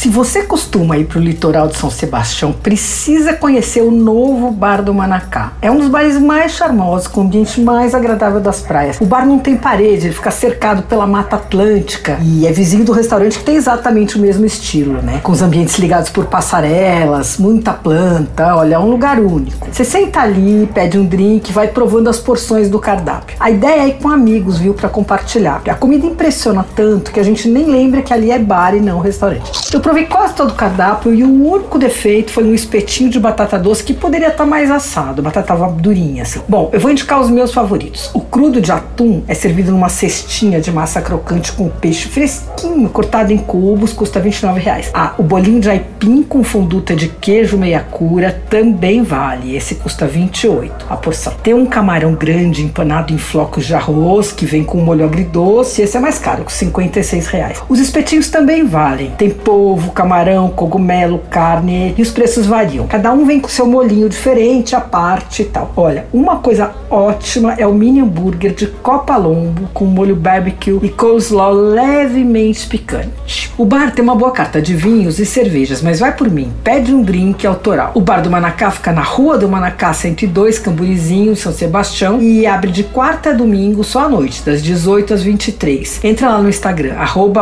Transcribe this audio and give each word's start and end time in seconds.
Se 0.00 0.08
você 0.08 0.44
costuma 0.44 0.96
ir 0.96 1.04
para 1.04 1.18
o 1.18 1.20
litoral 1.20 1.68
de 1.68 1.76
São 1.76 1.90
Sebastião, 1.90 2.52
precisa 2.52 3.34
conhecer 3.34 3.82
o 3.82 3.90
novo 3.90 4.50
Bar 4.50 4.82
do 4.82 4.94
Manacá. 4.94 5.52
É 5.60 5.70
um 5.70 5.76
dos 5.76 5.88
bares 5.88 6.18
mais 6.18 6.52
charmosos, 6.52 7.06
com 7.06 7.20
o 7.20 7.24
ambiente 7.24 7.60
mais 7.60 7.94
agradável 7.94 8.40
das 8.40 8.62
praias. 8.62 8.98
O 8.98 9.04
bar 9.04 9.26
não 9.26 9.38
tem 9.38 9.56
parede, 9.56 10.06
ele 10.06 10.14
fica 10.14 10.30
cercado 10.30 10.84
pela 10.84 11.06
Mata 11.06 11.36
Atlântica 11.36 12.18
e 12.22 12.46
é 12.46 12.52
vizinho 12.52 12.82
do 12.82 12.92
restaurante 12.92 13.40
que 13.40 13.44
tem 13.44 13.56
exatamente 13.56 14.16
o 14.16 14.20
mesmo 14.20 14.46
estilo, 14.46 15.02
né? 15.02 15.20
Com 15.22 15.32
os 15.32 15.42
ambientes 15.42 15.76
ligados 15.76 16.08
por 16.08 16.24
passarelas, 16.24 17.36
muita 17.36 17.74
planta, 17.74 18.54
olha, 18.54 18.76
é 18.76 18.78
um 18.78 18.88
lugar 18.88 19.20
único. 19.20 19.68
Você 19.70 19.84
senta 19.84 20.20
ali, 20.20 20.66
pede 20.72 20.96
um 20.96 21.04
drink, 21.04 21.52
vai 21.52 21.68
provando 21.68 22.08
as 22.08 22.18
porções 22.18 22.70
do 22.70 22.78
cardápio. 22.78 23.36
A 23.38 23.50
ideia 23.50 23.82
é 23.82 23.88
ir 23.88 23.98
com 24.00 24.08
amigos, 24.08 24.56
viu, 24.56 24.72
para 24.72 24.88
compartilhar. 24.88 25.60
A 25.68 25.74
comida 25.74 26.06
impressiona 26.06 26.64
tanto 26.74 27.10
que 27.10 27.20
a 27.20 27.24
gente 27.24 27.48
nem 27.48 27.66
lembra 27.66 28.00
que 28.00 28.14
ali 28.14 28.30
é 28.30 28.38
bar 28.38 28.74
e 28.74 28.80
não 28.80 28.98
restaurante. 29.00 29.50
Eu 29.74 29.79
provei 29.80 30.06
quase 30.06 30.34
todo 30.34 30.50
o 30.50 30.54
cardápio 30.54 31.14
e 31.14 31.22
o 31.22 31.28
único 31.28 31.78
defeito 31.78 32.30
foi 32.32 32.44
um 32.44 32.54
espetinho 32.54 33.10
de 33.10 33.20
batata 33.20 33.58
doce 33.58 33.84
que 33.84 33.94
poderia 33.94 34.28
estar 34.28 34.46
mais 34.46 34.70
assado, 34.70 35.20
a 35.20 35.24
batata 35.24 35.48
tava 35.48 35.70
durinha 35.70 36.22
assim. 36.22 36.40
Bom, 36.48 36.70
eu 36.72 36.80
vou 36.80 36.90
indicar 36.90 37.20
os 37.20 37.30
meus 37.30 37.52
favoritos. 37.52 38.10
O 38.14 38.20
crudo 38.20 38.60
de 38.60 38.70
atum 38.72 39.22
é 39.26 39.34
servido 39.34 39.72
numa 39.72 39.88
cestinha 39.88 40.60
de 40.60 40.70
massa 40.70 41.00
crocante 41.00 41.52
com 41.52 41.68
peixe 41.68 42.08
fresquinho, 42.08 42.88
cortado 42.88 43.32
em 43.32 43.38
cubos, 43.38 43.92
custa 43.92 44.20
29 44.20 44.60
reais. 44.60 44.90
Ah, 44.92 45.14
o 45.18 45.22
bolinho 45.22 45.60
de 45.60 45.70
aipim 45.70 46.22
com 46.22 46.42
fonduta 46.42 46.94
de 46.94 47.08
queijo 47.08 47.56
meia 47.56 47.80
cura 47.80 48.42
também 48.48 49.02
vale, 49.02 49.56
esse 49.56 49.74
custa 49.76 50.06
28 50.06 50.86
a 50.88 50.96
porção. 50.96 51.32
Tem 51.42 51.54
um 51.54 51.66
camarão 51.66 52.14
grande 52.14 52.62
empanado 52.62 53.12
em 53.12 53.18
flocos 53.18 53.66
de 53.66 53.74
arroz 53.74 54.32
que 54.32 54.44
vem 54.44 54.64
com 54.64 54.78
molho 54.78 55.04
agridoce, 55.04 55.82
esse 55.82 55.96
é 55.96 56.00
mais 56.00 56.18
caro, 56.18 56.44
com 56.44 56.50
56 56.50 57.26
reais. 57.28 57.62
Os 57.68 57.78
espetinhos 57.78 58.28
também 58.28 58.66
valem. 58.66 59.10
Tem 59.16 59.30
polvo 59.30 59.69
ovo, 59.72 59.92
camarão, 59.92 60.48
cogumelo, 60.48 61.20
carne 61.30 61.94
e 61.96 62.02
os 62.02 62.10
preços 62.10 62.46
variam. 62.46 62.86
Cada 62.86 63.12
um 63.12 63.24
vem 63.24 63.40
com 63.40 63.48
seu 63.48 63.66
molinho 63.66 64.08
diferente, 64.08 64.74
a 64.74 64.80
parte 64.80 65.42
e 65.42 65.44
tal. 65.44 65.72
Olha, 65.76 66.06
uma 66.12 66.38
coisa 66.38 66.70
ótima 66.90 67.54
é 67.54 67.66
o 67.66 67.74
mini 67.74 68.00
hambúrguer 68.00 68.54
de 68.54 68.66
copa 68.66 69.16
lombo 69.16 69.68
com 69.72 69.84
molho 69.84 70.16
barbecue 70.16 70.78
e 70.82 70.88
coleslaw 70.88 71.52
levemente 71.52 72.66
picante. 72.66 73.52
O 73.56 73.64
bar 73.64 73.92
tem 73.92 74.02
uma 74.02 74.14
boa 74.14 74.32
carta 74.32 74.60
de 74.60 74.74
vinhos 74.74 75.18
e 75.18 75.26
cervejas, 75.26 75.82
mas 75.82 76.00
vai 76.00 76.14
por 76.16 76.30
mim, 76.30 76.52
pede 76.64 76.94
um 76.94 77.02
drink 77.02 77.46
autoral. 77.46 77.92
O 77.94 78.00
bar 78.00 78.22
do 78.22 78.30
Manacá 78.30 78.70
fica 78.70 78.92
na 78.92 79.02
Rua 79.02 79.38
do 79.38 79.48
Manacá 79.48 79.92
102, 79.92 80.58
Camburizinho, 80.58 81.36
São 81.36 81.52
Sebastião 81.52 82.20
e 82.20 82.46
abre 82.46 82.70
de 82.70 82.84
quarta 82.84 83.30
a 83.30 83.32
domingo 83.32 83.84
só 83.84 84.06
à 84.06 84.08
noite, 84.08 84.42
das 84.42 84.62
18 84.62 85.14
às 85.14 85.22
23. 85.22 86.04
Entra 86.04 86.30
lá 86.30 86.38
no 86.42 86.48
Instagram, 86.48 86.94
arroba. 86.94 87.40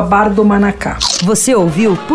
Você 1.24 1.54
ouviu 1.54 1.96